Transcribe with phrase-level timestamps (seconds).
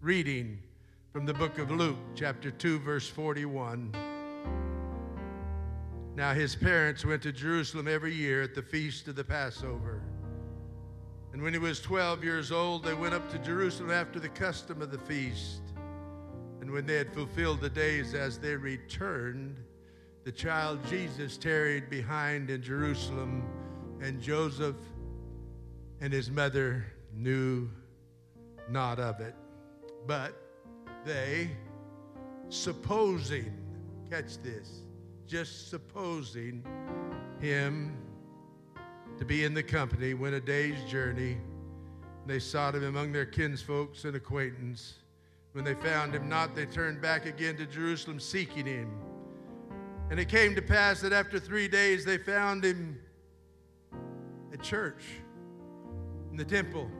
[0.00, 0.60] Reading
[1.12, 3.92] from the book of Luke, chapter 2, verse 41.
[6.14, 10.02] Now, his parents went to Jerusalem every year at the feast of the Passover.
[11.32, 14.82] And when he was 12 years old, they went up to Jerusalem after the custom
[14.82, 15.62] of the feast.
[16.60, 19.58] And when they had fulfilled the days as they returned,
[20.22, 23.42] the child Jesus tarried behind in Jerusalem,
[24.00, 24.76] and Joseph
[26.00, 27.68] and his mother knew
[28.70, 29.34] not of it.
[30.06, 30.34] But
[31.04, 31.50] they,
[32.48, 33.52] supposing,
[34.10, 34.82] catch this,
[35.26, 36.64] just supposing
[37.40, 37.96] him
[39.18, 41.38] to be in the company, went a day's journey.
[42.26, 44.94] They sought him among their kinsfolks and acquaintance.
[45.52, 48.90] When they found him not, they turned back again to Jerusalem seeking him.
[50.10, 52.98] And it came to pass that after three days they found him
[54.52, 55.02] at church
[56.30, 56.90] in the temple,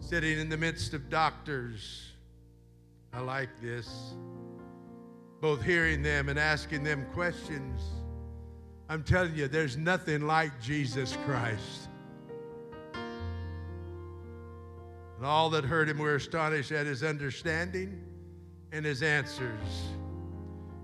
[0.00, 2.10] sitting in the midst of doctors.
[3.12, 4.14] I like this.
[5.40, 7.80] Both hearing them and asking them questions.
[8.88, 11.88] I'm telling you, there's nothing like Jesus Christ.
[15.16, 18.02] And all that heard him were astonished at his understanding
[18.72, 19.84] and his answers.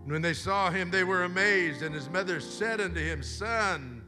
[0.04, 1.82] And when they saw him, they were amazed.
[1.82, 4.04] And his mother said unto him, Son,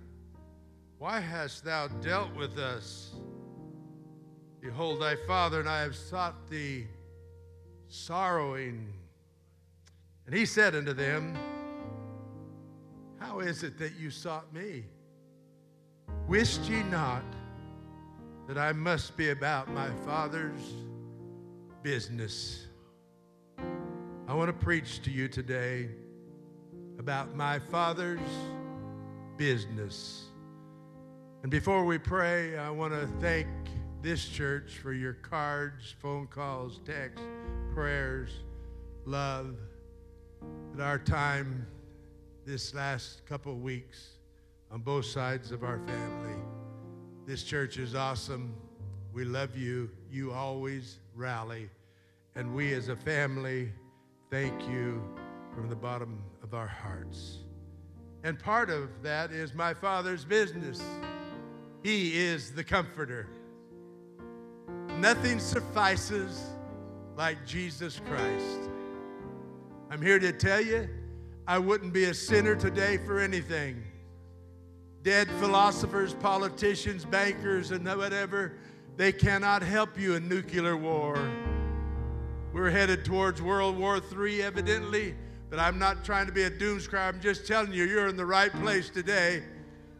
[0.98, 3.14] why hast thou dealt with us?
[4.68, 6.86] Behold, thy father and I have sought thee
[7.88, 8.92] sorrowing.
[10.26, 11.34] And he said unto them,
[13.18, 14.84] How is it that you sought me?
[16.26, 17.22] Wist ye not
[18.46, 20.74] that I must be about my father's
[21.82, 22.66] business?
[23.56, 25.88] I want to preach to you today
[26.98, 28.20] about my Father's
[29.38, 30.26] business.
[31.42, 33.46] And before we pray, I want to thank
[34.00, 37.22] this church for your cards, phone calls, texts,
[37.74, 38.30] prayers,
[39.04, 39.56] love.
[40.74, 41.66] At our time
[42.46, 44.10] this last couple weeks
[44.70, 46.36] on both sides of our family.
[47.26, 48.54] This church is awesome.
[49.12, 49.90] We love you.
[50.10, 51.68] You always rally.
[52.36, 53.72] And we as a family,
[54.30, 55.02] thank you
[55.54, 57.38] from the bottom of our hearts.
[58.22, 60.80] And part of that is my Father's business.
[61.82, 63.26] He is the comforter.
[64.98, 66.44] Nothing suffices
[67.16, 68.68] like Jesus Christ.
[69.92, 70.88] I'm here to tell you,
[71.46, 73.80] I wouldn't be a sinner today for anything.
[75.04, 78.54] Dead philosophers, politicians, bankers, and whatever,
[78.96, 81.16] they cannot help you in nuclear war.
[82.52, 85.14] We're headed towards World War III, evidently,
[85.48, 86.98] but I'm not trying to be a doomscry.
[86.98, 89.44] I'm just telling you, you're in the right place today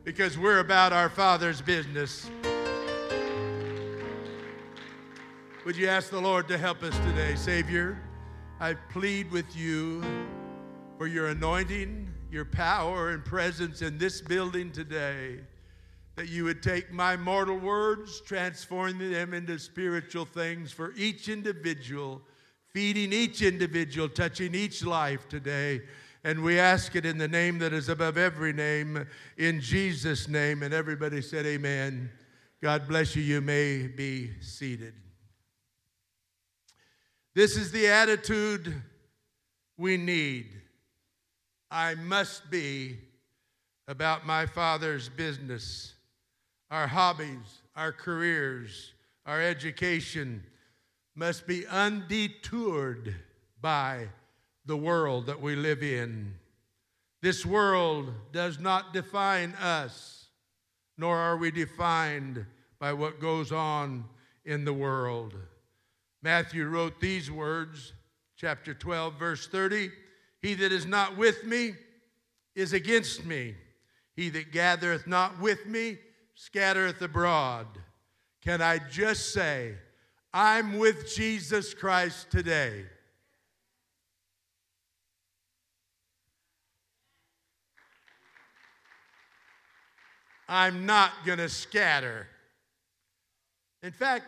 [0.02, 2.28] because we're about our Father's business.
[5.68, 8.00] Would you ask the Lord to help us today, Savior?
[8.58, 10.02] I plead with you
[10.96, 15.40] for your anointing, your power, and presence in this building today
[16.16, 22.22] that you would take my mortal words, transforming them into spiritual things for each individual
[22.72, 25.82] feeding each individual, touching each life today.
[26.24, 30.62] And we ask it in the name that is above every name, in Jesus' name.
[30.62, 32.08] And everybody said, Amen.
[32.62, 33.22] God bless you.
[33.22, 34.94] You may be seated.
[37.38, 38.82] This is the attitude
[39.76, 40.48] we need.
[41.70, 42.96] I must be
[43.86, 45.94] about my Father's business,
[46.68, 48.92] our hobbies, our careers,
[49.24, 50.42] our education
[51.14, 53.14] must be undetoured
[53.60, 54.08] by
[54.66, 56.34] the world that we live in.
[57.22, 60.26] This world does not define us,
[60.96, 62.44] nor are we defined
[62.80, 64.06] by what goes on
[64.44, 65.36] in the world.
[66.22, 67.92] Matthew wrote these words,
[68.36, 69.90] chapter 12, verse 30
[70.42, 71.74] He that is not with me
[72.54, 73.54] is against me.
[74.16, 75.98] He that gathereth not with me
[76.34, 77.66] scattereth abroad.
[78.42, 79.74] Can I just say,
[80.32, 82.84] I'm with Jesus Christ today.
[90.48, 92.26] I'm not going to scatter.
[93.82, 94.24] In fact,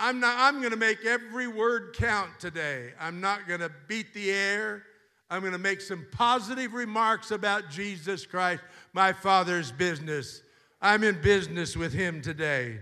[0.00, 2.92] I'm, not, I'm going to make every word count today.
[2.98, 4.82] I'm not going to beat the air.
[5.28, 8.62] I'm going to make some positive remarks about Jesus Christ,
[8.94, 10.40] my Father's business.
[10.80, 12.80] I'm in business with Him today.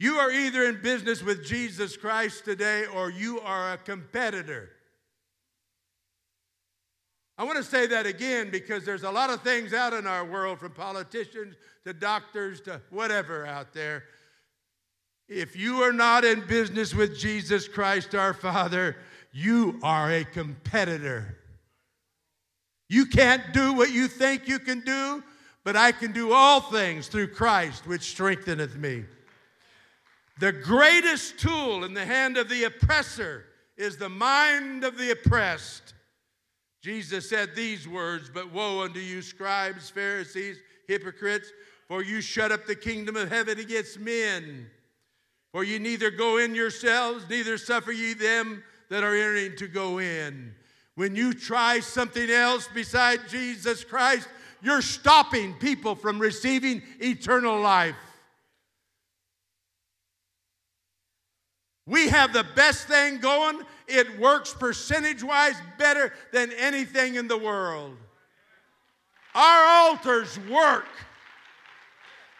[0.00, 4.70] You are either in business with Jesus Christ today or you are a competitor.
[7.38, 10.24] I want to say that again because there's a lot of things out in our
[10.24, 11.54] world, from politicians
[11.84, 14.04] to doctors to whatever out there.
[15.34, 18.96] If you are not in business with Jesus Christ our Father,
[19.32, 21.36] you are a competitor.
[22.88, 25.24] You can't do what you think you can do,
[25.64, 29.04] but I can do all things through Christ, which strengtheneth me.
[30.38, 33.46] The greatest tool in the hand of the oppressor
[33.76, 35.94] is the mind of the oppressed.
[36.80, 41.50] Jesus said these words, But woe unto you, scribes, Pharisees, hypocrites,
[41.88, 44.70] for you shut up the kingdom of heaven against men.
[45.54, 50.00] For ye neither go in yourselves, neither suffer ye them that are entering to go
[50.00, 50.52] in.
[50.96, 54.26] When you try something else beside Jesus Christ,
[54.62, 57.94] you're stopping people from receiving eternal life.
[61.86, 63.60] We have the best thing going.
[63.86, 67.96] It works percentage wise better than anything in the world.
[69.36, 70.88] Our altars work.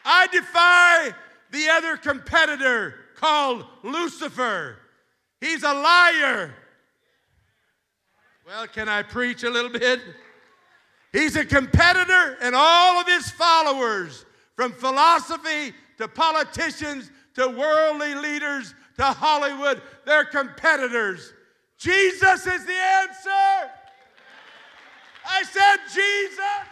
[0.05, 1.15] I defy
[1.53, 4.77] the other competitor called Lucifer.
[5.41, 6.55] He's a liar.
[8.47, 10.01] Well, can I preach a little bit?
[11.13, 14.27] He's a competitor, and all of his followers,
[14.57, 21.33] from philosophy to politicians to worldly leaders to Hollywood, they're competitors.
[21.79, 23.71] Jesus is the answer.
[25.29, 26.65] I said, Jesus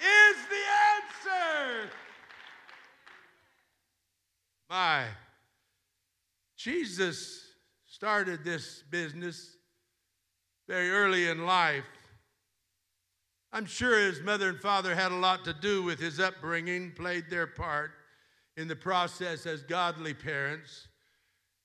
[0.00, 0.64] is the
[0.94, 1.90] answer.
[4.72, 5.04] My,
[6.56, 7.44] Jesus
[7.84, 9.54] started this business
[10.66, 11.84] very early in life.
[13.52, 17.24] I'm sure his mother and father had a lot to do with his upbringing, played
[17.28, 17.90] their part
[18.56, 20.88] in the process as godly parents.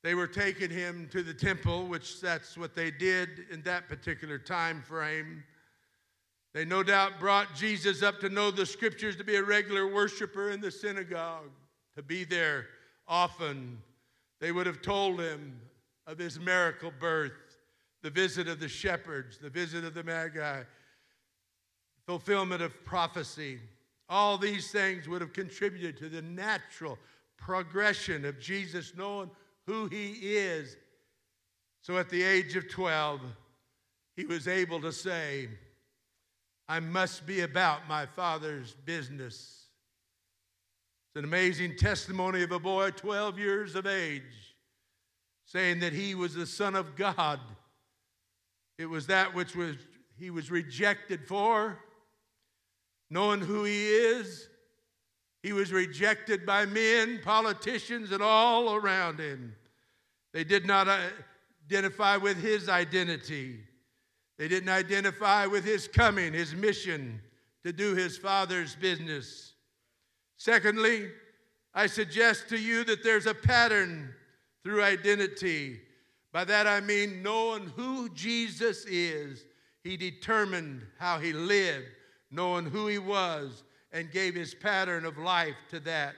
[0.03, 4.37] They were taking him to the temple, which that's what they did in that particular
[4.37, 5.45] time frame.
[6.53, 10.49] They no doubt brought Jesus up to know the scriptures, to be a regular worshiper
[10.49, 11.51] in the synagogue,
[11.95, 12.65] to be there
[13.07, 13.81] often.
[14.39, 15.59] They would have told him
[16.05, 17.57] of his miracle birth,
[18.03, 20.63] the visit of the shepherds, the visit of the Magi,
[22.05, 23.59] fulfillment of prophecy.
[24.09, 26.97] All these things would have contributed to the natural
[27.37, 29.29] progression of Jesus knowing
[29.65, 30.77] who he is.
[31.81, 33.21] So at the age of 12,
[34.15, 35.49] he was able to say,
[36.69, 39.56] I must be about my father's business.
[41.17, 44.21] An amazing testimony of a boy 12 years of age
[45.45, 47.39] saying that he was the Son of God.
[48.77, 49.77] It was that which was,
[50.19, 51.79] he was rejected for,
[53.09, 54.47] knowing who he is.
[55.41, 59.55] He was rejected by men, politicians, and all around him.
[60.35, 60.99] They did not uh,
[61.65, 63.61] identify with his identity.
[64.37, 67.21] They didn't identify with his coming, his mission
[67.63, 69.55] to do his father's business.
[70.37, 71.09] Secondly,
[71.73, 74.13] I suggest to you that there's a pattern
[74.63, 75.79] through identity.
[76.31, 79.43] By that I mean knowing who Jesus is,
[79.83, 81.85] he determined how he lived,
[82.31, 86.15] knowing who he was, and gave his pattern of life to that.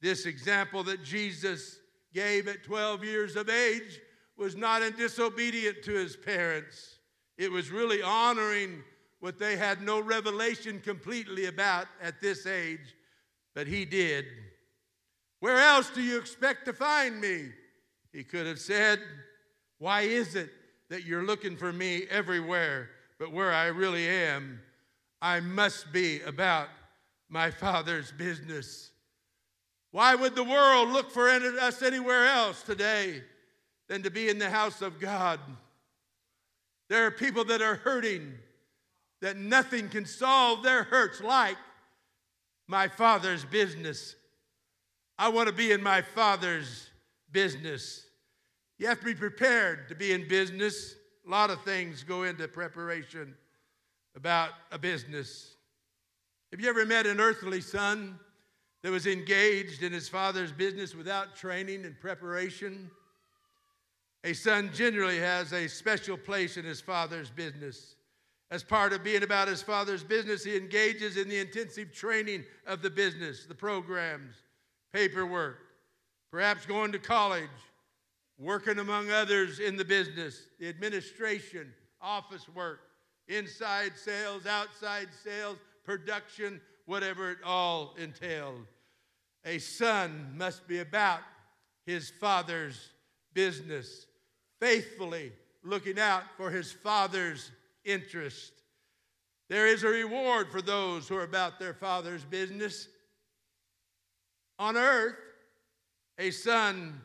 [0.00, 1.78] This example that Jesus
[2.12, 4.00] gave at 12 years of age
[4.36, 6.98] was not in disobedience to his parents.
[7.38, 8.82] It was really honoring
[9.20, 12.94] what they had no revelation completely about at this age,
[13.54, 14.26] but he did.
[15.40, 17.48] Where else do you expect to find me?
[18.12, 19.00] He could have said,
[19.78, 20.50] Why is it
[20.90, 24.60] that you're looking for me everywhere, but where I really am,
[25.20, 26.68] I must be about
[27.28, 28.90] my Father's business?
[29.90, 33.22] Why would the world look for us anywhere else today
[33.88, 35.40] than to be in the house of God?
[36.88, 38.34] There are people that are hurting,
[39.20, 41.56] that nothing can solve their hurts like
[42.72, 44.16] my Father's business.
[45.18, 46.88] I want to be in my Father's
[47.30, 48.06] business.
[48.78, 50.94] You have to be prepared to be in business.
[51.26, 53.34] A lot of things go into preparation
[54.16, 55.54] about a business.
[56.50, 58.18] Have you ever met an earthly son
[58.82, 62.90] that was engaged in his father's business without training and preparation?
[64.24, 67.96] A son generally has a special place in his father's business.
[68.52, 72.82] As part of being about his father's business, he engages in the intensive training of
[72.82, 74.34] the business, the programs,
[74.92, 75.56] paperwork,
[76.30, 77.48] perhaps going to college,
[78.38, 82.80] working among others in the business, the administration, office work,
[83.26, 88.66] inside sales, outside sales, production, whatever it all entailed.
[89.46, 91.20] A son must be about
[91.86, 92.90] his father's
[93.32, 94.04] business,
[94.60, 95.32] faithfully
[95.64, 97.50] looking out for his father's
[97.84, 98.52] interest.
[99.48, 102.88] There is a reward for those who are about their father's business
[104.58, 105.16] on earth
[106.18, 107.00] A son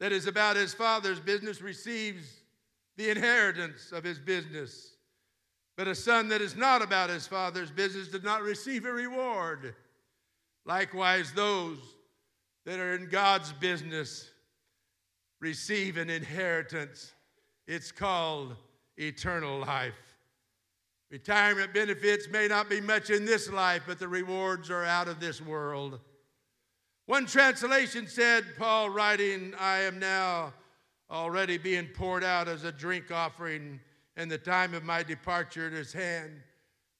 [0.00, 2.42] that is about his father's business receives
[2.96, 4.94] the inheritance of his business.
[5.76, 9.74] But a son that is not about his father's business does not receive a reward.
[10.64, 11.78] Likewise, those
[12.66, 14.28] that are in God's business
[15.40, 17.12] receive an inheritance.
[17.66, 18.56] It's called
[18.96, 20.07] eternal life.
[21.10, 25.20] Retirement benefits may not be much in this life, but the rewards are out of
[25.20, 26.00] this world.
[27.06, 30.52] One translation said, Paul writing, I am now
[31.10, 33.80] already being poured out as a drink offering,
[34.18, 36.42] and the time of my departure at his hand.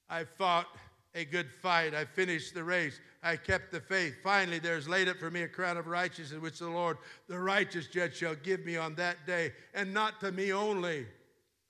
[0.09, 0.69] I fought
[1.15, 1.95] a good fight.
[1.95, 3.01] I finished the race.
[3.23, 4.15] I kept the faith.
[4.23, 6.97] Finally, there's laid up for me a crown of righteousness, which the Lord,
[7.29, 11.07] the righteous judge, shall give me on that day, and not to me only.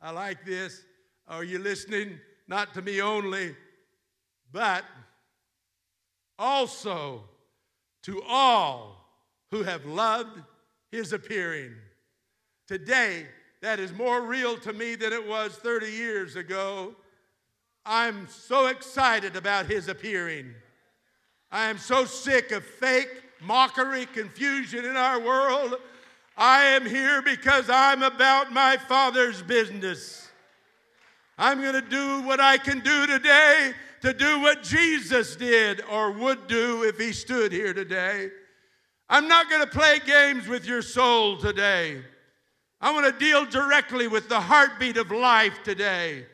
[0.01, 0.85] I like this.
[1.27, 2.21] Are you listening?
[2.49, 3.55] Not to me only,
[4.51, 4.85] but
[6.39, 7.23] also
[8.05, 8.97] to all
[9.51, 10.41] who have loved
[10.91, 11.75] his appearing.
[12.67, 13.27] Today,
[13.61, 16.95] that is more real to me than it was 30 years ago.
[17.85, 20.55] I'm so excited about his appearing.
[21.51, 25.77] I am so sick of fake mockery, confusion in our world.
[26.37, 30.28] I am here because I'm about my Father's business.
[31.39, 36.11] I'm going to do what I can do today to do what Jesus did or
[36.11, 38.31] would do if he stood here today.
[39.09, 42.03] I'm not going to play games with your soul today.
[42.81, 46.27] I want to deal directly with the heartbeat of life today.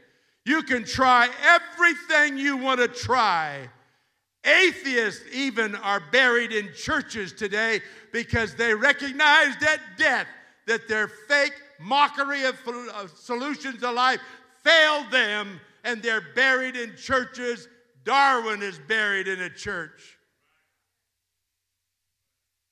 [0.47, 3.69] You can try everything you want to try.
[4.45, 7.81] Atheists even are buried in churches today
[8.13, 10.27] because they recognized at death
[10.67, 12.57] that their fake mockery of
[13.17, 14.21] solutions to life
[14.65, 17.69] failed them and they're buried in churches.
[18.05, 20.19] Darwin is buried in a church.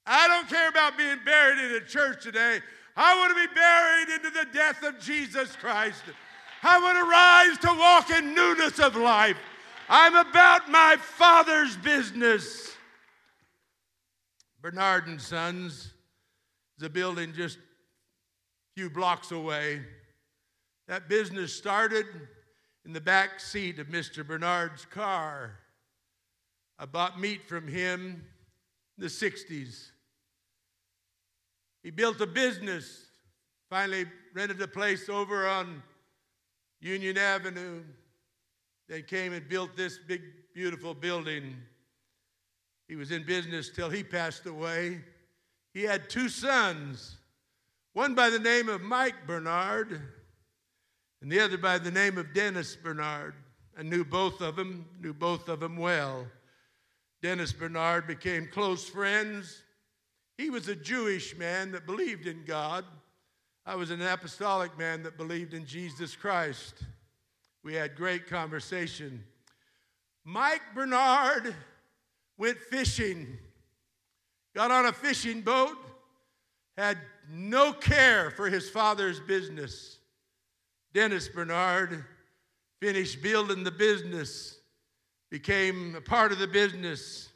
[0.04, 2.60] I don't care about being buried in a church today.
[2.96, 6.02] I want to be buried into the death of Jesus Christ.
[6.62, 9.36] I want to rise to walk in newness of life.
[9.88, 12.76] I'm about my Father's business.
[14.60, 15.92] Bernard and Sons
[16.78, 17.60] is a building just a
[18.76, 19.82] few blocks away.
[20.92, 22.04] That business started
[22.84, 24.26] in the back seat of Mr.
[24.26, 25.58] Bernard's car.
[26.78, 28.22] I bought meat from him
[28.98, 29.86] in the 60s.
[31.82, 33.06] He built a business,
[33.70, 35.82] finally rented a place over on
[36.82, 37.80] Union Avenue,
[38.86, 40.20] then came and built this big,
[40.54, 41.56] beautiful building.
[42.86, 45.00] He was in business till he passed away.
[45.72, 47.16] He had two sons,
[47.94, 50.02] one by the name of Mike Bernard
[51.22, 53.34] and the other by the name of Dennis Bernard.
[53.78, 56.26] I knew both of them, knew both of them well.
[57.22, 59.62] Dennis Bernard became close friends.
[60.36, 62.84] He was a Jewish man that believed in God.
[63.64, 66.74] I was an apostolic man that believed in Jesus Christ.
[67.62, 69.22] We had great conversation.
[70.24, 71.54] Mike Bernard
[72.36, 73.38] went fishing,
[74.56, 75.76] got on a fishing boat,
[76.76, 76.98] had
[77.30, 79.98] no care for his father's business.
[80.94, 82.04] Dennis Bernard
[82.80, 84.58] finished building the business,
[85.30, 87.28] became a part of the business,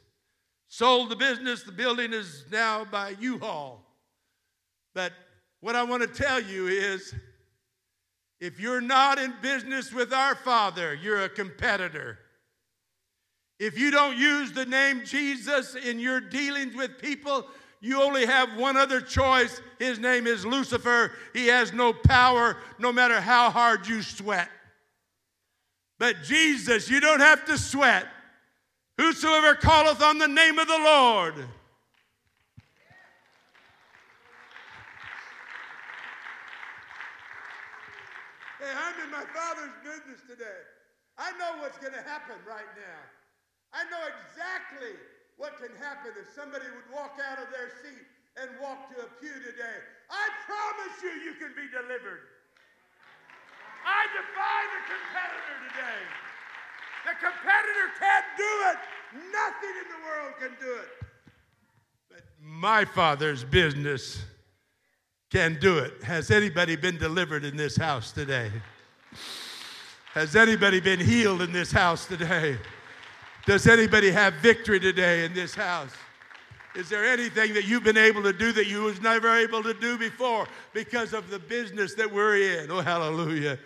[0.67, 1.63] sold the business.
[1.63, 3.83] The building is now by U Haul.
[4.93, 5.13] But
[5.61, 7.13] what I want to tell you is
[8.39, 12.19] if you're not in business with our Father, you're a competitor.
[13.59, 17.47] If you don't use the name Jesus in your dealings with people,
[17.79, 19.61] you only have one other choice.
[19.77, 21.11] His name is Lucifer.
[21.33, 24.49] He has no power no matter how hard you sweat.
[25.99, 28.07] But Jesus, you don't have to sweat.
[28.97, 31.35] Whosoever calleth on the name of the Lord.
[38.59, 40.65] Hey, I'm in my Father's business today.
[41.17, 42.99] I know what's going to happen right now.
[43.73, 44.97] I know exactly
[45.37, 48.05] what can happen if somebody would walk out of their seat
[48.41, 49.77] and walk to a pew today.
[50.09, 52.25] I promise you, you can be delivered.
[53.85, 56.01] I defy the competitor today.
[57.05, 58.77] The competitor can't do it.
[59.31, 60.89] Nothing in the world can do it.
[62.09, 64.23] But my Father's business
[65.31, 66.03] can do it.
[66.03, 68.51] Has anybody been delivered in this house today?
[70.13, 72.57] Has anybody been healed in this house today?
[73.47, 75.93] Does anybody have victory today in this house?
[76.75, 79.73] Is there anything that you've been able to do that you was never able to
[79.73, 82.69] do before because of the business that we're in?
[82.69, 83.57] Oh, hallelujah.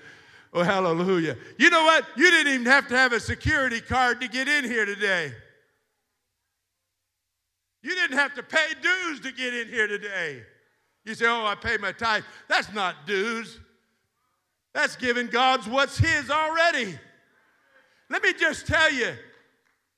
[0.53, 1.35] Oh, hallelujah.
[1.57, 2.05] You know what?
[2.15, 5.33] You didn't even have to have a security card to get in here today.
[7.81, 10.43] You didn't have to pay dues to get in here today.
[11.05, 12.23] You say, Oh, I pay my tithe.
[12.47, 13.57] That's not dues.
[14.75, 16.99] That's giving God's what's His already.
[18.11, 19.15] Let me just tell you,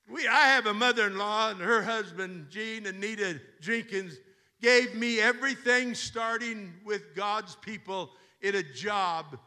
[0.10, 4.18] we, I have a mother in law, and her husband, Gene Anita Jenkins,
[4.62, 9.38] gave me everything starting with God's people in a job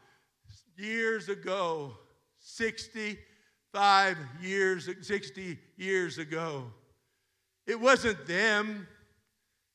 [0.76, 1.92] years ago,
[2.40, 6.64] 65 years, 60 years ago.
[7.66, 8.86] It wasn't them,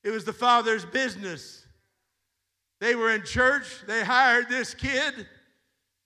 [0.04, 1.66] it was the Father's business.
[2.80, 5.28] They were in church, they hired this kid.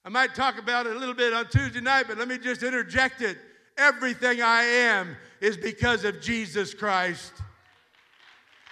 [0.03, 2.63] I might talk about it a little bit on Tuesday night, but let me just
[2.63, 3.37] interject it.
[3.77, 7.33] Everything I am is because of Jesus Christ.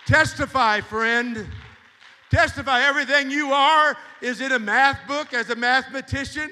[0.06, 1.46] Testify, friend.
[2.30, 2.82] Testify.
[2.82, 6.50] Everything you are is in a math book as a mathematician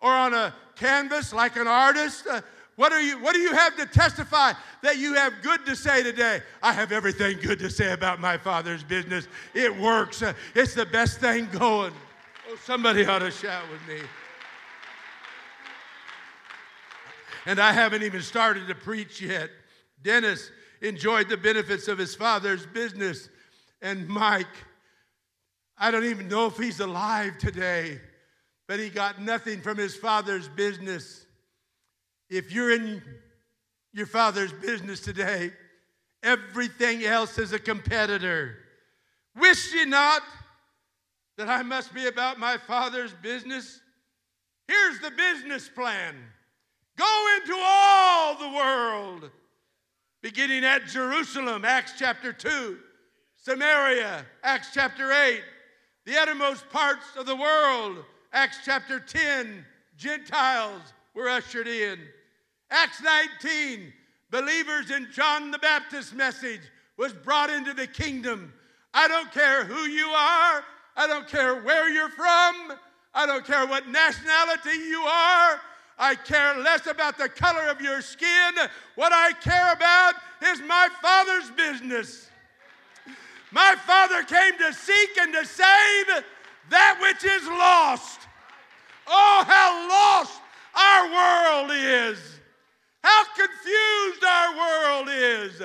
[0.00, 2.26] or on a canvas like an artist.
[2.26, 2.40] Uh,
[2.76, 6.02] what, are you, what do you have to testify that you have good to say
[6.02, 6.42] today?
[6.62, 9.28] I have everything good to say about my father's business.
[9.54, 11.92] It works, uh, it's the best thing going.
[12.50, 14.02] Oh, somebody ought to shout with me.
[17.46, 19.50] And I haven't even started to preach yet.
[20.02, 23.28] Dennis enjoyed the benefits of his father's business.
[23.80, 24.46] And Mike,
[25.76, 28.00] I don't even know if he's alive today,
[28.68, 31.26] but he got nothing from his father's business.
[32.30, 33.02] If you're in
[33.92, 35.52] your father's business today,
[36.22, 38.56] everything else is a competitor.
[39.36, 40.22] Wish ye not
[41.36, 43.80] that I must be about my father's business?
[44.68, 46.14] Here's the business plan
[46.96, 49.30] go into all the world
[50.22, 52.78] beginning at Jerusalem, Acts chapter 2,
[53.36, 55.42] Samaria, Acts chapter 8,
[56.06, 59.64] the uttermost parts of the world, Acts chapter 10,
[59.96, 60.80] Gentiles
[61.14, 61.98] were ushered in.
[62.70, 63.92] Acts 19,
[64.30, 66.62] believers in John the Baptist's message
[66.96, 68.52] was brought into the kingdom.
[68.94, 70.62] I don't care who you are,
[70.96, 72.78] I don't care where you're from,
[73.12, 75.60] I don't care what nationality you are.
[75.98, 78.54] I care less about the color of your skin.
[78.94, 82.28] What I care about is my Father's business.
[83.50, 86.24] My Father came to seek and to save
[86.70, 88.20] that which is lost.
[89.06, 90.40] Oh, how lost
[90.74, 92.18] our world is.
[93.02, 95.62] How confused our world is.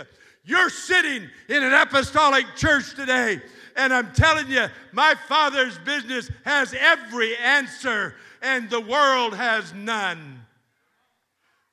[0.47, 3.41] You're sitting in an apostolic church today,
[3.75, 10.45] and I'm telling you, my Father's business has every answer and the world has none.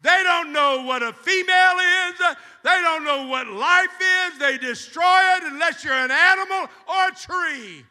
[0.03, 1.77] They don't know what a female
[2.09, 2.37] is.
[2.65, 4.39] They don't know what life is.
[4.41, 7.85] They destroy it unless you're an animal or a tree.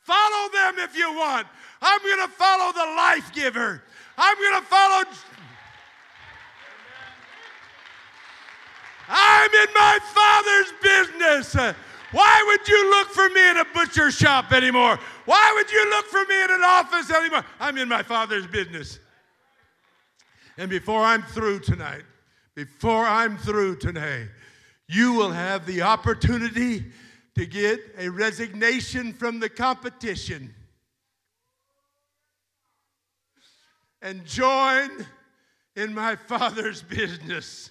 [0.00, 1.46] Follow them if you want.
[1.80, 3.82] I'm going to follow the life giver.
[4.18, 5.04] I'm going to follow.
[9.08, 11.74] I'm in my father's business.
[12.12, 14.98] Why would you look for me in a butcher shop anymore?
[15.24, 17.44] Why would you look for me in an office anymore?
[17.58, 18.98] I'm in my father's business.
[20.56, 22.04] And before I'm through tonight,
[22.54, 24.28] before I'm through today,
[24.86, 26.84] you will have the opportunity
[27.34, 30.54] to get a resignation from the competition
[34.00, 34.90] and join
[35.74, 37.70] in my father's business.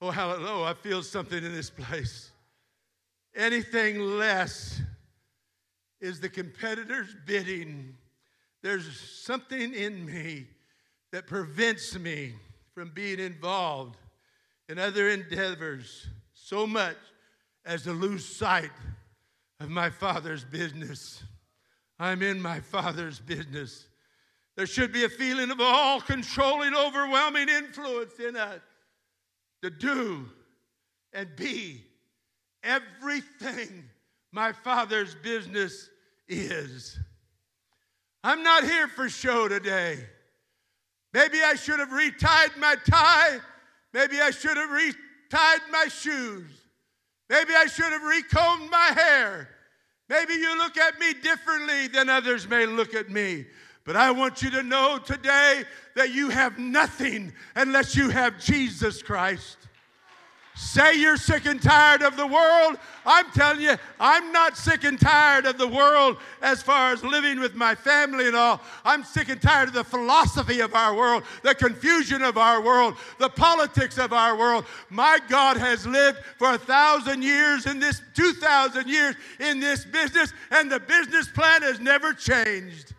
[0.00, 0.48] Oh, hallelujah.
[0.48, 2.30] Oh, I feel something in this place.
[3.36, 4.80] Anything less
[6.00, 7.94] is the competitor's bidding.
[8.62, 10.46] There's something in me
[11.12, 12.34] that prevents me
[12.74, 13.96] from being involved
[14.68, 16.96] in other endeavors so much
[17.66, 18.70] as to lose sight
[19.60, 21.22] of my Father's business.
[21.98, 23.86] I'm in my Father's business.
[24.56, 28.60] There should be a feeling of all controlling, overwhelming influence in us
[29.62, 30.26] to do
[31.12, 31.82] and be
[32.62, 33.84] everything
[34.32, 35.88] my father's business
[36.28, 36.98] is.
[38.22, 39.98] I'm not here for show today.
[41.12, 43.38] Maybe I should have retied my tie.
[43.92, 46.46] Maybe I should have retied my shoes.
[47.28, 49.48] Maybe I should have recombed my hair.
[50.08, 53.46] Maybe you look at me differently than others may look at me.
[53.84, 55.64] But I want you to know today
[55.96, 59.56] that you have nothing unless you have Jesus Christ.
[60.60, 62.76] Say you're sick and tired of the world.
[63.06, 67.40] I'm telling you, I'm not sick and tired of the world as far as living
[67.40, 68.60] with my family and all.
[68.84, 72.96] I'm sick and tired of the philosophy of our world, the confusion of our world,
[73.18, 74.66] the politics of our world.
[74.90, 80.34] My God has lived for a thousand years in this, 2,000 years in this business,
[80.50, 82.92] and the business plan has never changed.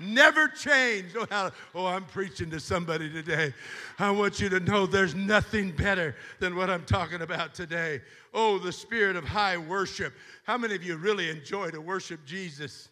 [0.00, 1.16] Never changed.
[1.30, 3.52] Oh, oh, I'm preaching to somebody today.
[3.98, 8.00] I want you to know there's nothing better than what I'm talking about today.
[8.32, 10.14] Oh, the spirit of high worship.
[10.44, 12.88] How many of you really enjoy to worship Jesus?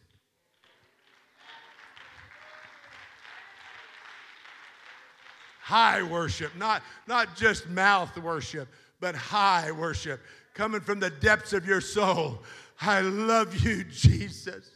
[5.60, 8.68] High worship, not, not just mouth worship,
[9.00, 10.20] but high worship
[10.54, 12.42] coming from the depths of your soul.
[12.80, 14.75] I love you, Jesus.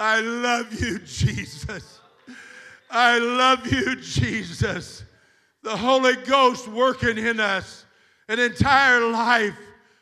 [0.00, 2.00] I love you, Jesus.
[2.90, 5.04] I love you, Jesus.
[5.62, 7.84] The Holy Ghost working in us
[8.26, 9.58] an entire life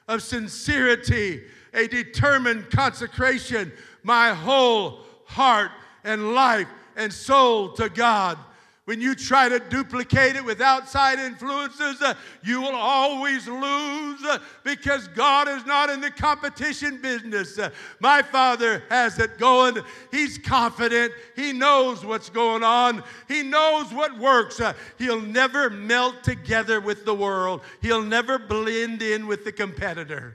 [0.07, 1.43] of sincerity,
[1.75, 3.73] a determined consecration,
[4.05, 5.73] my whole heart
[6.05, 8.39] and life and soul to God.
[8.89, 14.39] When you try to duplicate it with outside influences, uh, you will always lose uh,
[14.65, 17.59] because God is not in the competition business.
[17.59, 17.69] Uh,
[18.01, 19.77] my Father has it going.
[20.11, 21.13] He's confident.
[21.37, 23.05] He knows what's going on.
[23.29, 24.59] He knows what works.
[24.59, 30.35] Uh, he'll never melt together with the world, he'll never blend in with the competitor.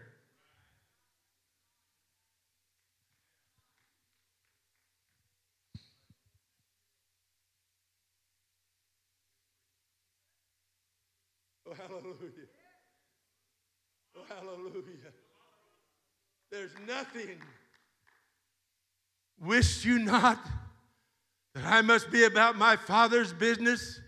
[16.54, 17.42] There's nothing.
[19.42, 20.38] Wish you not
[21.56, 24.00] that I must be about my Father's business?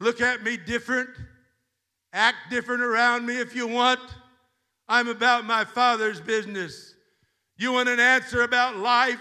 [0.00, 1.10] Look at me different.
[2.12, 4.00] Act different around me if you want.
[4.88, 6.96] I'm about my Father's business.
[7.56, 9.20] You want an answer about life?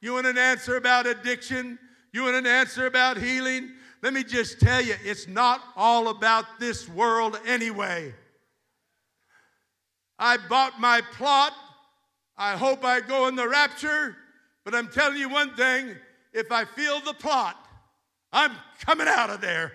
[0.00, 1.78] You want an answer about addiction?
[2.10, 3.68] You want an answer about healing?
[4.00, 8.14] Let me just tell you, it's not all about this world anyway.
[10.18, 11.52] I bought my plot.
[12.42, 14.16] I hope I go in the rapture.
[14.64, 15.94] But I'm telling you one thing
[16.32, 17.56] if I feel the plot,
[18.32, 18.50] I'm
[18.84, 19.72] coming out of there.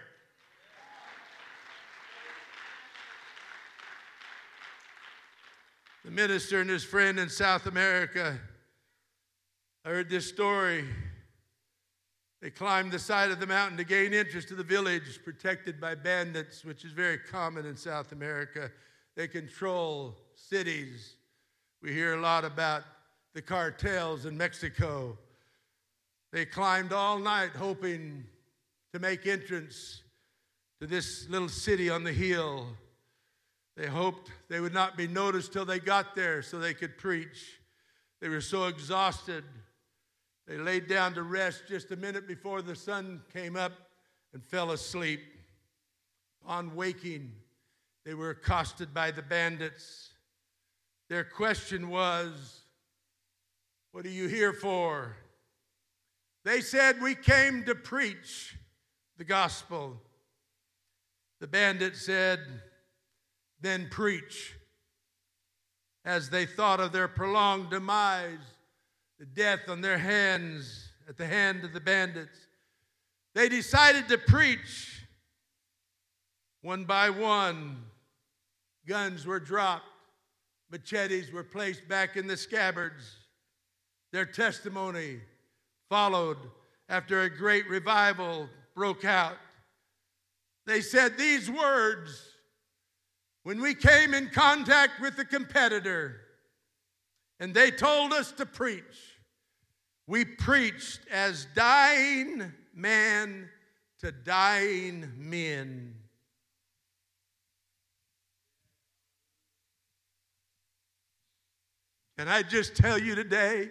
[6.04, 8.38] The minister and his friend in South America
[9.86, 10.84] I heard this story.
[12.42, 15.96] They climbed the side of the mountain to gain entrance to the village protected by
[15.96, 18.70] bandits, which is very common in South America.
[19.16, 21.17] They control cities.
[21.82, 22.84] We hear a lot about
[23.34, 25.18] the cartels in Mexico.
[26.32, 28.26] They climbed all night hoping
[28.94, 30.02] to make entrance
[30.82, 32.68] to this little city on the hill.
[33.76, 37.60] They hoped they would not be noticed till they got there so they could preach.
[38.22, 39.44] They were so exhausted
[40.48, 43.74] they laid down to rest just a minute before the sun came up
[44.34, 45.22] and fell asleep.
[46.46, 47.34] On waking,
[48.06, 50.12] they were accosted by the bandits.
[51.10, 52.62] Their question was,
[53.92, 55.16] What are you here for?
[56.44, 58.58] They said, We came to preach
[59.18, 60.02] the gospel.
[61.40, 62.40] The bandit said,
[63.62, 64.56] Then preach.
[66.06, 68.40] As they thought of their prolonged demise,
[69.20, 72.38] the death on their hands at the hand of the bandits.
[73.34, 75.06] They decided to preach
[76.62, 77.84] one by one.
[78.88, 79.86] Guns were dropped,
[80.72, 83.18] machetes were placed back in the scabbards.
[84.12, 85.20] Their testimony
[85.90, 86.38] followed
[86.90, 89.38] after a great revival broke out.
[90.66, 92.22] They said these words
[93.44, 96.18] when we came in contact with the competitor
[97.40, 98.84] and they told us to preach.
[100.08, 103.50] We preached as dying man
[104.00, 105.96] to dying men.
[112.18, 113.70] And I just tell you today,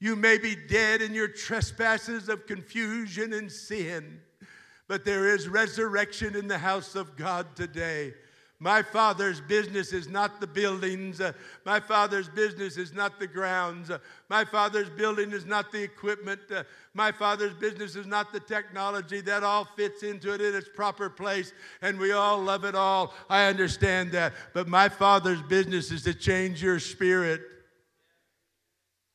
[0.00, 4.20] you may be dead in your trespasses of confusion and sin,
[4.86, 8.14] but there is resurrection in the house of God today.
[8.60, 11.20] My father's business is not the buildings.
[11.64, 13.88] My father's business is not the grounds.
[14.28, 16.40] My father's building is not the equipment.
[16.92, 19.20] My father's business is not the technology.
[19.20, 23.14] That all fits into it in its proper place, and we all love it all.
[23.30, 24.32] I understand that.
[24.52, 27.40] But my father's business is to change your spirit.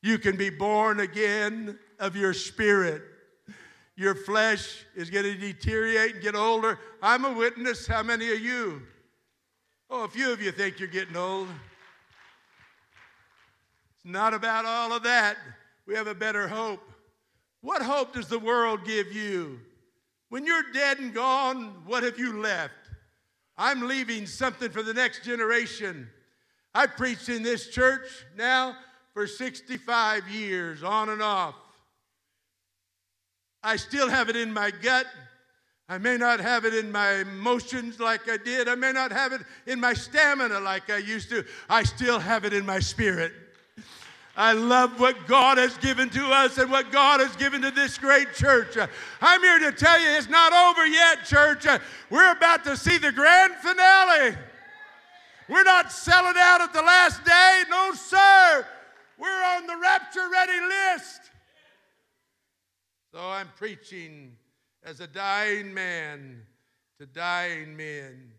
[0.03, 3.01] You can be born again of your spirit.
[3.95, 6.77] Your flesh is going to deteriorate and get older.
[7.01, 7.87] I'm a witness.
[7.87, 8.81] How many of you?
[9.89, 11.47] Oh, a few of you think you're getting old.
[13.95, 15.37] It's not about all of that.
[15.87, 16.81] We have a better hope.
[17.61, 19.61] What hope does the world give you?
[20.27, 22.73] When you're dead and gone, what have you left?
[23.57, 26.09] I'm leaving something for the next generation.
[26.75, 28.75] I preached in this church now
[29.13, 31.55] for 65 years, on and off.
[33.61, 35.05] I still have it in my gut.
[35.87, 38.67] I may not have it in my emotions like I did.
[38.67, 41.45] I may not have it in my stamina like I used to.
[41.69, 43.33] I still have it in my spirit.
[44.35, 47.99] I love what God has given to us and what God has given to this
[47.99, 48.75] great church.
[49.21, 51.67] I'm here to tell you it's not over yet, church.
[52.09, 54.35] We're about to see the grand finale.
[55.47, 57.63] We're not selling out at the last day.
[57.69, 58.65] No, sir.
[59.17, 61.21] We're on the rapture ready list.
[63.13, 64.35] So I'm preaching
[64.83, 66.41] as a dying man
[66.99, 68.31] to dying men.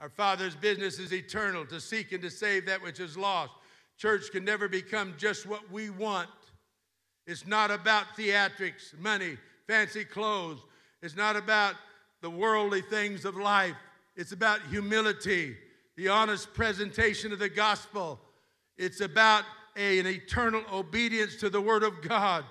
[0.00, 3.52] Our Father's business is eternal to seek and to save that which is lost.
[3.96, 6.28] Church can never become just what we want.
[7.26, 10.60] It's not about theatrics, money, fancy clothes.
[11.02, 11.74] It's not about
[12.20, 13.76] the worldly things of life.
[14.16, 15.56] It's about humility,
[15.96, 18.20] the honest presentation of the gospel.
[18.76, 19.44] It's about
[19.76, 22.44] a, an eternal obedience to the Word of God.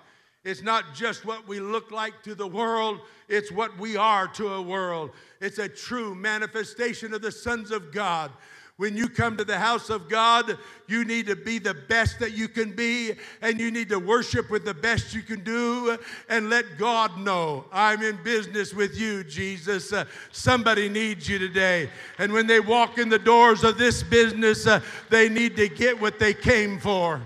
[0.43, 4.53] It's not just what we look like to the world, it's what we are to
[4.55, 5.11] a world.
[5.39, 8.31] It's a true manifestation of the sons of God.
[8.77, 10.57] When you come to the house of God,
[10.87, 14.49] you need to be the best that you can be, and you need to worship
[14.49, 15.95] with the best you can do,
[16.27, 19.93] and let God know I'm in business with you, Jesus.
[19.93, 21.87] Uh, somebody needs you today.
[22.17, 24.81] And when they walk in the doors of this business, uh,
[25.11, 27.21] they need to get what they came for.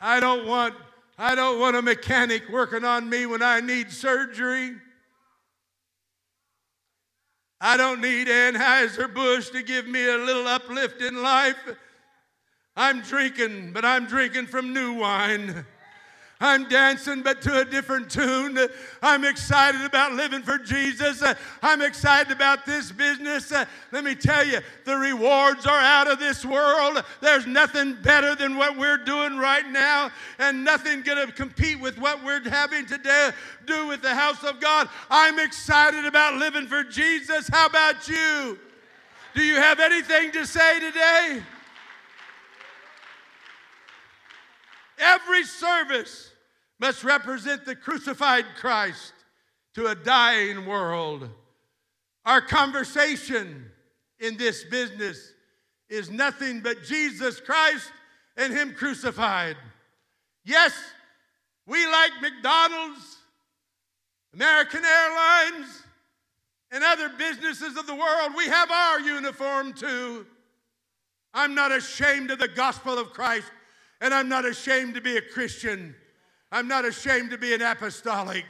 [0.00, 0.74] I don't want
[1.16, 4.74] I don't want a mechanic working on me when I need surgery.
[7.66, 11.56] I don't need Anheuser-Busch to give me a little uplift in life.
[12.76, 15.64] I'm drinking, but I'm drinking from new wine.
[16.44, 18.58] I'm dancing, but to a different tune.
[19.00, 21.22] I'm excited about living for Jesus.
[21.62, 23.50] I'm excited about this business.
[23.92, 27.02] Let me tell you, the rewards are out of this world.
[27.22, 31.98] There's nothing better than what we're doing right now, and nothing going to compete with
[31.98, 33.32] what we're having to
[33.64, 34.90] do with the house of God.
[35.08, 37.48] I'm excited about living for Jesus.
[37.48, 38.58] How about you?
[39.34, 41.42] Do you have anything to say today?
[44.98, 46.32] Every service
[46.84, 49.14] must represent the crucified Christ
[49.74, 51.26] to a dying world.
[52.26, 53.70] Our conversation
[54.18, 55.32] in this business
[55.88, 57.90] is nothing but Jesus Christ
[58.36, 59.56] and Him crucified.
[60.44, 60.74] Yes,
[61.66, 63.16] we like McDonald's,
[64.34, 65.84] American Airlines,
[66.70, 68.32] and other businesses of the world.
[68.36, 70.26] We have our uniform too.
[71.32, 73.50] I'm not ashamed of the gospel of Christ,
[74.02, 75.94] and I'm not ashamed to be a Christian.
[76.54, 78.44] I'm not ashamed to be an apostolic.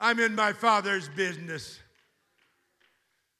[0.00, 1.78] I'm in my Father's business.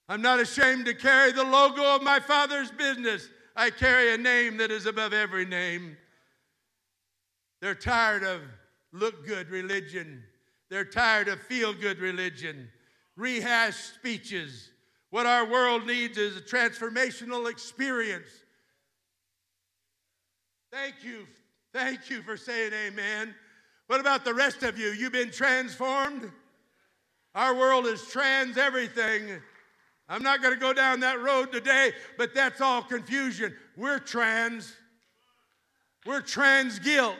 [0.09, 3.29] I'm not ashamed to carry the logo of my Father's business.
[3.57, 5.97] I carry a name that is above every name.
[7.61, 8.43] They're tired of
[8.93, 10.23] look good religion.
[10.71, 12.69] They're tired of feel good religion,
[13.17, 14.71] rehashed speeches.
[15.11, 18.29] What our world needs is a transformational experience.
[20.71, 21.27] Thank you.
[21.73, 23.35] Thank you for saying amen.
[23.87, 24.89] What about the rest of you?
[24.89, 26.31] You've been transformed?
[27.35, 29.41] Our world is trans everything.
[30.09, 33.55] I'm not going to go down that road today, but that's all confusion.
[33.77, 34.73] We're trans.
[36.05, 37.17] We're trans guilt.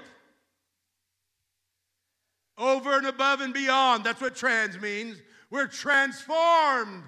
[2.59, 4.05] Over and above and beyond.
[4.05, 5.19] That's what trans means.
[5.51, 7.03] We're transformed.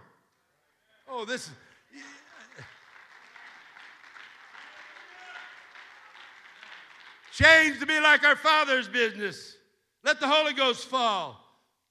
[1.09, 1.51] Oh, this
[7.41, 9.55] Change to be like our Father's business.
[10.03, 11.41] Let the Holy Ghost fall.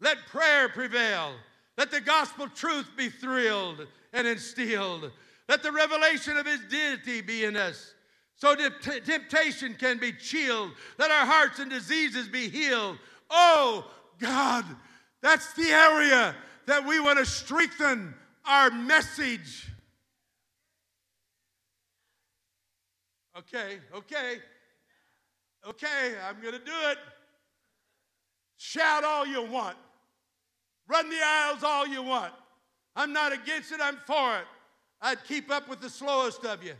[0.01, 1.31] Let prayer prevail.
[1.77, 5.09] Let the gospel truth be thrilled and instilled.
[5.47, 7.93] Let the revelation of His deity be in us.
[8.35, 10.71] So that temptation can be chilled.
[10.99, 12.97] Let our hearts and diseases be healed.
[13.29, 14.65] Oh, God,
[15.21, 18.13] that's the area that we want to strengthen
[18.45, 19.71] our message.
[23.37, 24.39] Okay, okay.
[25.67, 26.97] Okay, I'm going to do it.
[28.55, 29.75] Shout all you want.
[30.87, 32.31] Run the aisles all you want.
[32.95, 34.45] I'm not against it, I'm for it.
[35.01, 36.73] I'd keep up with the slowest of you.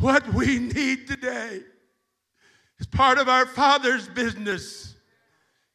[0.00, 1.60] What we need today
[2.78, 4.94] is part of our Father's business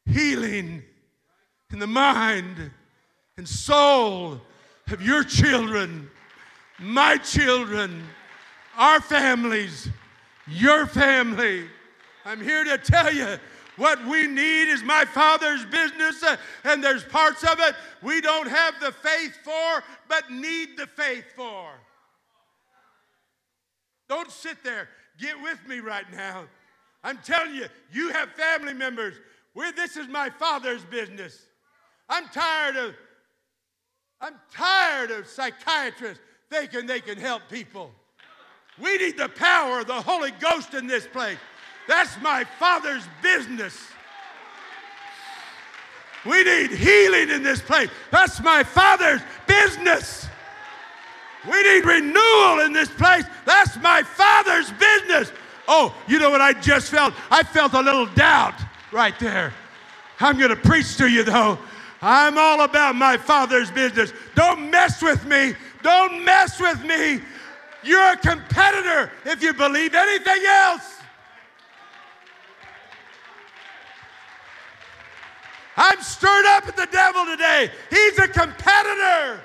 [0.06, 0.82] healing
[1.74, 2.72] in the mind
[3.36, 4.40] and soul
[4.88, 6.10] of your children,
[6.80, 8.02] my children
[8.78, 9.90] our families,
[10.48, 11.66] your family.
[12.26, 13.38] I'm here to tell you
[13.78, 18.48] what we need is my Father's business, uh, and there's parts of it we don't
[18.48, 21.70] have the faith for, but need the faith for.
[24.10, 24.90] Don't sit there.
[25.18, 26.46] Get with me right now.
[27.04, 29.16] I'm telling you, you have family members
[29.54, 31.46] where this is my father's business.
[32.10, 32.96] I'm tired of
[34.20, 37.92] I'm tired of psychiatrists thinking they can help people.
[38.82, 41.38] We need the power of the Holy Ghost in this place.
[41.88, 43.78] That's my father's business.
[46.26, 47.89] We need healing in this place.
[48.12, 50.28] That's my father's business.
[51.50, 53.26] We need renewal in this place.
[53.46, 55.32] That's my father's business.
[55.67, 57.13] Oh, you know what I just felt?
[57.32, 58.56] I felt a little doubt
[58.91, 59.54] right there.
[60.20, 61.58] I'm going to preach to you though.
[62.02, 64.13] I'm all about my father's business.
[64.36, 65.56] Don't mess with me.
[65.84, 67.22] Don't mess with me.
[67.84, 70.98] You're a competitor if you believe anything else.
[75.78, 77.72] I'm stirred up at the devil today.
[77.89, 79.41] He's a competitor.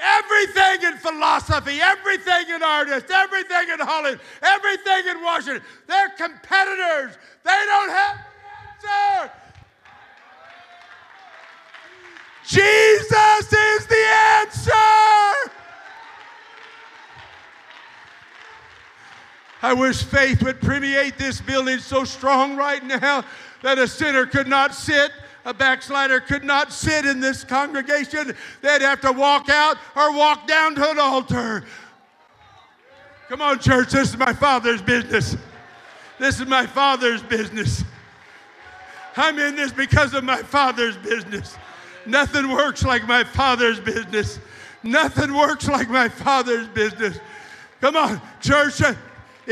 [0.00, 7.16] Everything in philosophy, everything in artists, everything in Hollywood, everything in Washington, they're competitors.
[7.44, 8.18] They don't have
[8.82, 9.32] the answer.
[12.44, 14.04] Jesus is the
[14.40, 15.52] answer.
[19.62, 23.24] I wish faith would permeate this building so strong right now
[23.62, 25.12] that a sinner could not sit
[25.44, 28.34] a backslider could not sit in this congregation.
[28.60, 31.64] They'd have to walk out or walk down to an altar.
[33.28, 35.36] Come on, church, this is my father's business.
[36.18, 37.82] This is my father's business.
[39.16, 41.56] I'm in this because of my father's business.
[42.06, 44.38] Nothing works like my father's business.
[44.82, 47.18] Nothing works like my father's business.
[47.80, 48.80] Come on, church.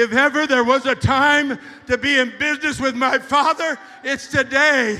[0.00, 4.98] If ever there was a time to be in business with my father, it's today.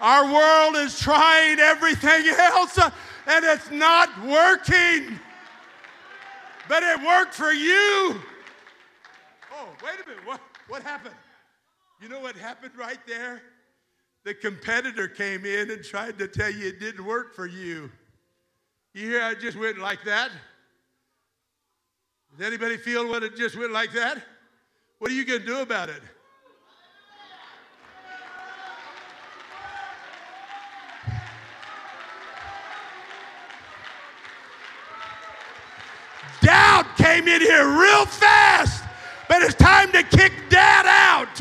[0.00, 5.20] Our world is trying everything else and it's not working.
[6.68, 8.20] But it worked for you.
[9.54, 10.26] Oh, wait a minute.
[10.26, 11.14] What, what happened?
[12.02, 13.40] You know what happened right there?
[14.24, 17.92] The competitor came in and tried to tell you it didn't work for you.
[18.92, 20.32] You hear I just went like that?
[22.36, 24.22] Does anybody feel what it just went like that?
[24.98, 26.02] What are you going to do about it?
[36.42, 38.84] Doubt came in here real fast,
[39.30, 41.40] but it's time to kick dad out.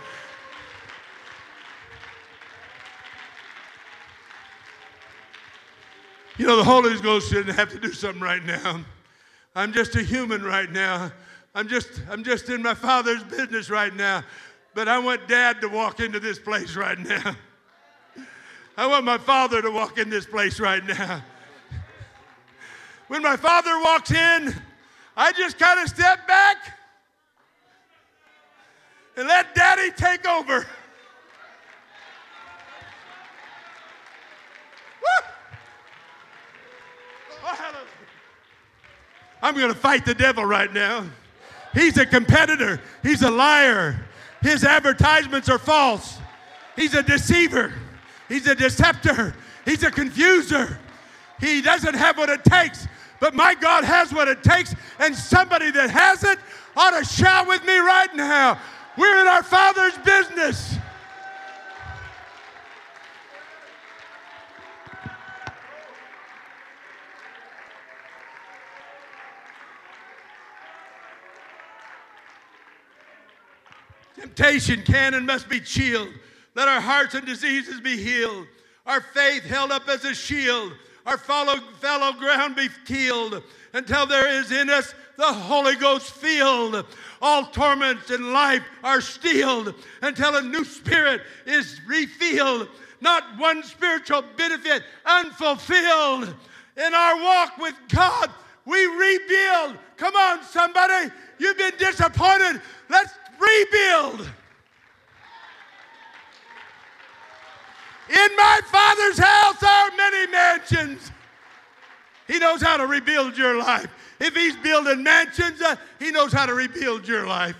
[6.40, 8.82] you know, the Holy Ghost shouldn't have to do something right now.
[9.54, 11.12] I'm just a human right now.
[11.54, 14.24] I'm just, I'm just in my father's business right now.
[14.74, 17.36] But I want dad to walk into this place right now.
[18.74, 21.22] I want my father to walk in this place right now.
[23.08, 24.54] When my father walks in,
[25.18, 26.56] I just kind of step back
[29.18, 30.66] and let daddy take over.
[35.04, 35.29] Oh,
[39.42, 41.04] I'm going to fight the devil right now.
[41.72, 44.06] He's a competitor, he's a liar.
[44.42, 46.18] His advertisements are false,
[46.76, 47.74] he's a deceiver.
[48.30, 49.34] He's a deceptor.
[49.64, 50.78] He's a confuser.
[51.40, 52.86] He doesn't have what it takes,
[53.18, 54.74] but my God has what it takes.
[55.00, 56.38] And somebody that has it
[56.76, 58.58] ought to shout with me right now.
[58.96, 60.76] We're in our Father's business.
[74.20, 76.12] Temptation can and must be chilled.
[76.54, 78.46] Let our hearts and diseases be healed.
[78.84, 80.72] Our faith held up as a shield.
[81.06, 86.84] Our fellow, fellow ground be killed until there is in us the Holy Ghost filled.
[87.22, 92.68] All torments in life are stilled until a new spirit is refilled.
[93.00, 96.34] Not one spiritual benefit unfulfilled.
[96.76, 98.30] In our walk with God,
[98.66, 99.78] we rebuild.
[99.96, 101.10] Come on, somebody.
[101.38, 102.60] You've been disappointed.
[102.88, 104.30] Let's rebuild.
[108.08, 111.10] In my Father's house are many mansions.
[112.26, 113.88] He knows how to rebuild your life.
[114.20, 117.56] If He's building mansions, uh, He knows how to rebuild your life.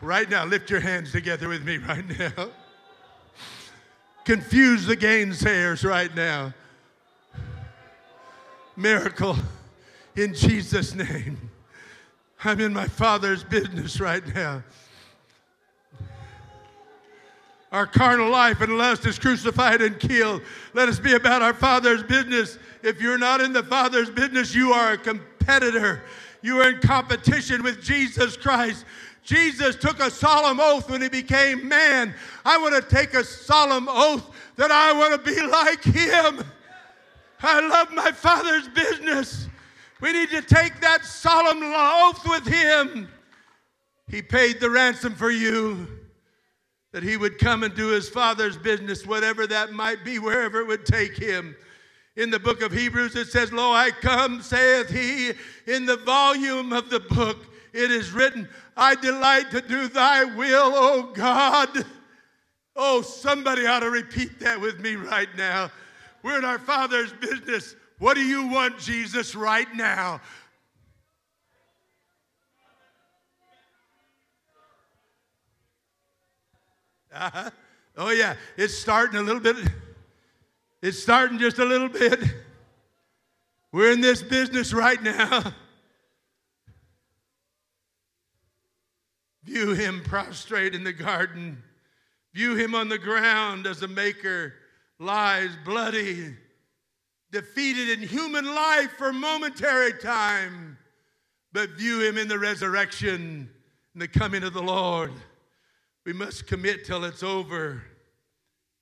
[0.00, 2.50] Right now, lift your hands together with me right now.
[4.24, 6.52] Confuse the gainsayers right now.
[8.76, 9.36] Miracle
[10.14, 11.47] in Jesus' name.
[12.44, 14.62] I'm in my Father's business right now.
[17.72, 20.42] Our carnal life and lust is crucified and killed.
[20.72, 22.58] Let us be about our Father's business.
[22.82, 26.02] If you're not in the Father's business, you are a competitor.
[26.40, 28.86] You are in competition with Jesus Christ.
[29.22, 32.14] Jesus took a solemn oath when he became man.
[32.44, 36.44] I want to take a solemn oath that I want to be like him.
[37.42, 39.47] I love my Father's business.
[40.00, 43.08] We need to take that solemn oath with him.
[44.08, 45.86] He paid the ransom for you
[46.92, 50.66] that he would come and do his Father's business, whatever that might be, wherever it
[50.66, 51.54] would take him.
[52.16, 55.32] In the book of Hebrews, it says, Lo, I come, saith he.
[55.72, 57.36] In the volume of the book,
[57.72, 61.84] it is written, I delight to do thy will, O God.
[62.74, 65.70] Oh, somebody ought to repeat that with me right now.
[66.22, 67.76] We're in our Father's business.
[67.98, 70.20] What do you want, Jesus, right now?
[77.12, 77.50] Uh-huh.
[77.96, 79.56] Oh, yeah, it's starting a little bit.
[80.80, 82.20] It's starting just a little bit.
[83.72, 85.52] We're in this business right now.
[89.42, 91.62] View him prostrate in the garden.
[92.34, 94.54] View him on the ground as a maker
[95.00, 96.36] lies bloody,
[97.30, 100.78] defeated in human life for momentary time.
[101.52, 103.50] But view him in the resurrection
[103.94, 105.12] and the coming of the Lord.
[106.04, 107.82] We must commit till it's over.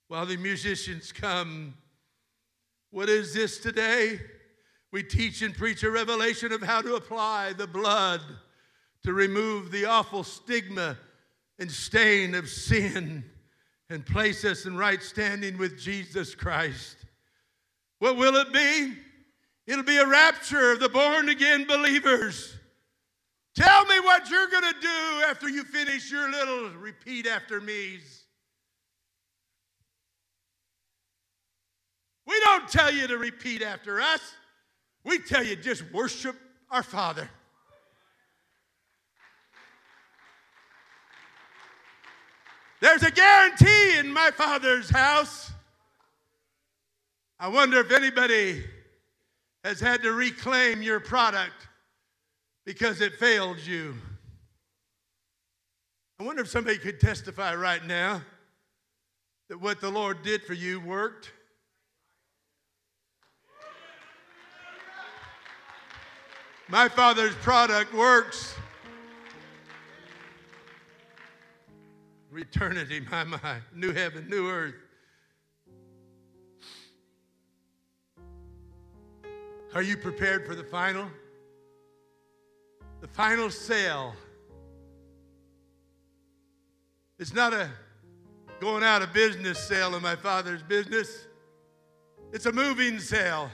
[0.09, 1.75] While the musicians come,
[2.91, 4.21] what is this today?
[4.93, 8.21] We teach and preach a revelation of how to apply the blood
[9.05, 10.97] to remove the awful stigma
[11.59, 13.25] and stain of sin
[13.91, 16.97] and place us in right standing with Jesus Christ.
[18.07, 18.93] What will it be?
[19.67, 22.55] It'll be a rapture of the born again believers.
[23.57, 28.23] Tell me what you're going to do after you finish your little repeat after me's.
[32.29, 34.21] We don't tell you to repeat after us.
[35.03, 36.37] We tell you just worship
[36.71, 37.29] our Father.
[42.81, 45.51] There's a guarantee in my Father's house.
[47.39, 48.65] I wonder if anybody
[49.63, 51.69] has had to reclaim your product
[52.65, 53.95] because it failed you.
[56.19, 58.23] I wonder if somebody could testify right now
[59.51, 61.31] that what the Lord did for you worked.
[66.69, 68.55] My Father's product works.
[72.35, 74.75] Eternity, my, my, new heaven, new earth.
[79.75, 81.11] Are you prepared for the final?
[83.01, 84.15] The final sale.
[87.19, 87.71] It's not a
[88.61, 91.27] going out of business sale in my father's business,
[92.33, 93.51] it's a moving sale.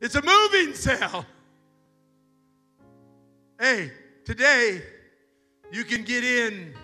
[0.00, 1.24] It's a moving sale.
[3.60, 3.92] Hey,
[4.24, 4.82] today
[5.70, 6.74] you can get in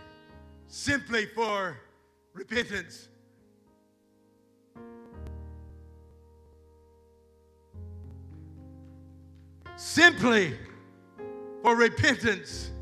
[0.68, 1.76] simply for
[2.32, 3.08] repentance.
[9.78, 10.58] Simply
[11.62, 12.72] for repentance.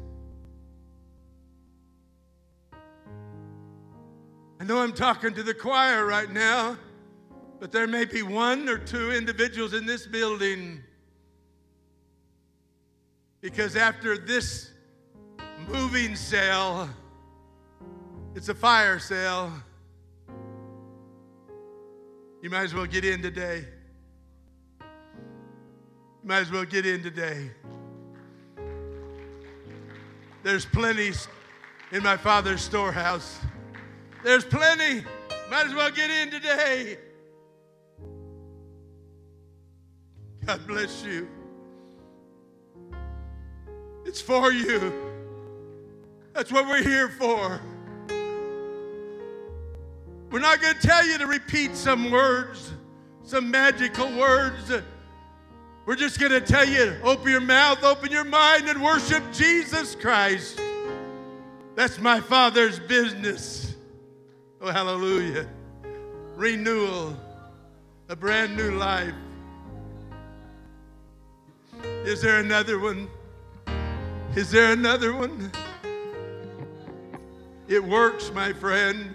[4.59, 6.79] I know I'm talking to the choir right now,
[7.61, 10.83] but there may be one or two individuals in this building
[13.43, 14.71] because after this
[15.69, 16.89] moving sale,
[18.35, 19.53] it's a fire sale.
[22.41, 23.67] You might as well get in today.
[26.27, 27.53] Might as well get in today.
[30.43, 31.13] There's plenty
[31.93, 33.39] in my father's storehouse.
[34.25, 35.05] There's plenty.
[35.49, 36.99] Might as well get in today.
[40.45, 41.29] God bless you.
[44.05, 44.93] It's for you.
[46.35, 47.61] That's what we're here for.
[50.33, 52.73] We're not going to tell you to repeat some words,
[53.23, 54.73] some magical words.
[55.87, 59.95] We're just going to tell you open your mouth, open your mind, and worship Jesus
[59.95, 60.61] Christ.
[61.77, 63.77] That's my Father's business.
[64.61, 65.47] Oh, hallelujah.
[66.35, 67.17] Renewal,
[68.09, 69.15] a brand new life.
[72.05, 73.09] Is there another one?
[74.35, 75.53] Is there another one?
[77.69, 79.15] It works, my friend.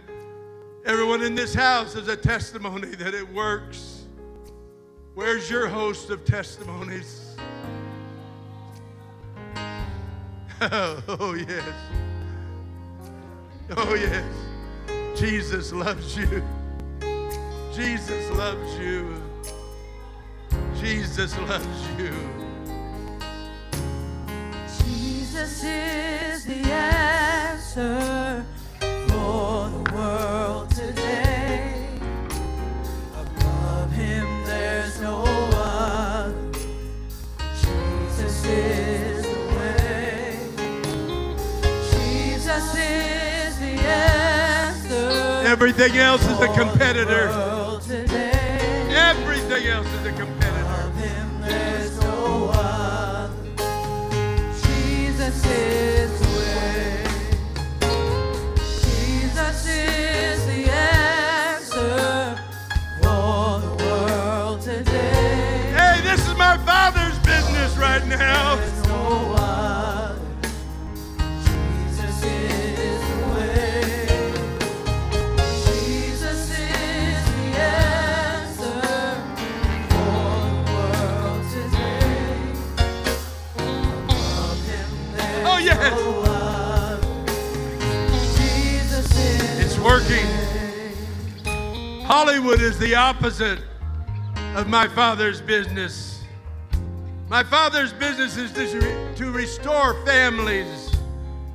[0.85, 4.00] Everyone in this house is a testimony that it works.
[5.13, 7.35] Where's your host of testimonies?
[10.61, 11.73] oh, yes.
[13.75, 14.23] Oh, yes.
[15.19, 16.41] Jesus loves you.
[17.73, 19.21] Jesus loves you.
[20.79, 22.13] Jesus loves you.
[24.85, 28.45] Jesus is the answer
[28.79, 30.30] for the world
[45.61, 47.29] Everything else is a competitor.
[48.89, 50.91] Everything else is a competitor.
[54.63, 55.90] Jesus is
[92.23, 93.57] Hollywood is the opposite
[94.53, 96.23] of my father's business.
[97.29, 100.95] My father's business is to, re- to restore families,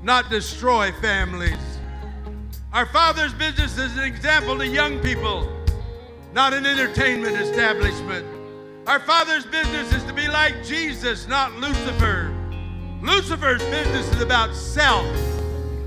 [0.03, 1.79] not destroy families.
[2.73, 5.49] Our father's business is an example to young people,
[6.33, 8.27] not an entertainment establishment.
[8.89, 12.35] Our father's business is to be like Jesus, not Lucifer.
[13.01, 15.07] Lucifer's business is about self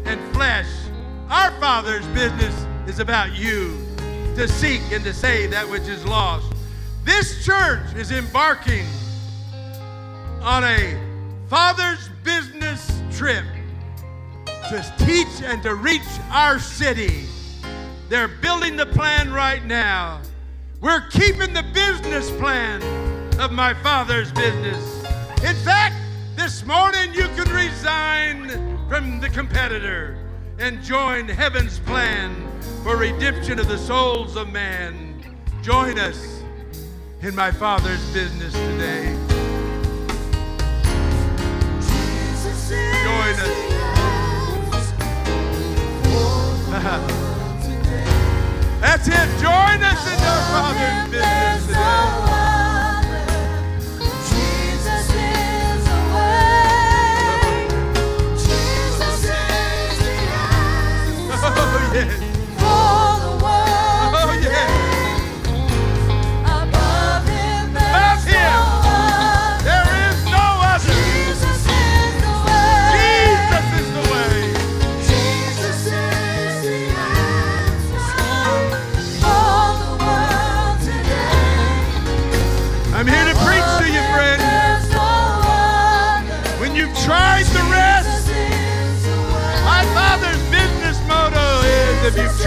[0.05, 0.71] and flesh.
[1.29, 3.88] Our Father's business is about you
[4.39, 6.53] to seek and to save that which is lost.
[7.03, 8.85] This church is embarking
[10.41, 10.97] on a
[11.49, 13.43] Father's business trip
[14.45, 17.25] to teach and to reach our city.
[18.07, 20.21] They're building the plan right now.
[20.79, 22.81] We're keeping the business plan
[23.41, 25.03] of my Father's business.
[25.43, 25.97] In fact,
[26.37, 28.47] this morning you can resign
[28.87, 30.17] from the competitor
[30.59, 32.48] and join heaven's plan
[32.83, 35.21] for redemption of the souls of man.
[35.61, 36.41] Join us
[37.21, 39.15] in my Father's business today.
[43.03, 43.69] Join us.
[48.79, 49.29] That's it.
[49.41, 52.48] Join us in our Father's business today.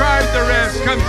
[0.03, 1.03] Tried the rest, come.